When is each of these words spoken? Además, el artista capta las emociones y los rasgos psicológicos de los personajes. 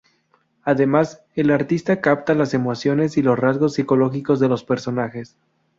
Además, 0.63 1.21
el 1.35 1.51
artista 1.51 2.01
capta 2.01 2.33
las 2.33 2.55
emociones 2.55 3.17
y 3.17 3.21
los 3.21 3.37
rasgos 3.37 3.75
psicológicos 3.75 4.39
de 4.39 4.49
los 4.49 4.63
personajes. 4.63 5.37